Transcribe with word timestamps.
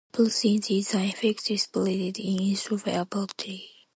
Opalescence 0.15 0.71
is 0.71 0.95
an 0.95 1.01
effect 1.01 1.51
exploited 1.51 2.17
in 2.17 2.37
lustreware 2.39 3.07
pottery. 3.07 3.69